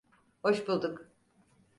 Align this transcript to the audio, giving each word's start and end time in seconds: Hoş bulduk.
Hoş 0.41 0.67
bulduk. 0.67 1.07